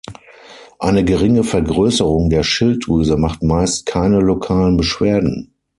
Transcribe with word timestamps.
Eine 0.79 1.03
geringe 1.03 1.43
Vergrößerung 1.43 2.31
der 2.31 2.41
Schilddrüse 2.41 3.17
macht 3.17 3.43
meist 3.43 3.85
keine 3.85 4.19
lokalen 4.19 4.75
Beschwerden. 4.75 5.53